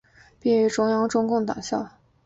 [0.39, 1.91] 毕业于中共中央党校。